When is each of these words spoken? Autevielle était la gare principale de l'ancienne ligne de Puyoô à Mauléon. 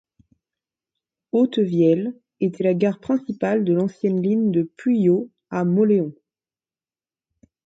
Autevielle 1.31 2.19
était 2.39 2.63
la 2.63 2.73
gare 2.73 2.99
principale 2.99 3.63
de 3.63 3.73
l'ancienne 3.73 4.19
ligne 4.19 4.49
de 4.51 4.63
Puyoô 4.63 5.29
à 5.51 5.63
Mauléon. 5.63 6.15